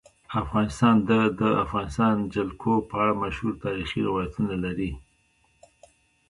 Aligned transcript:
افغانستان 0.43 0.95
د 1.09 1.11
د 1.39 1.41
افغانستان 1.63 2.15
جلکو 2.33 2.73
په 2.89 2.95
اړه 3.03 3.13
مشهور 3.23 3.53
تاریخی 3.65 3.99
روایتونه 4.09 4.53
لري. 4.65 4.91